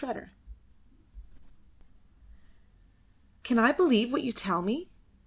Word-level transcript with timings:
CHAPTER 0.03 0.21
IX. 0.23 0.31
"Can 3.43 3.59
I 3.59 3.71
believe 3.71 4.11
what 4.11 4.23
you 4.23 4.33
tell 4.33 4.63
me? 4.63 4.89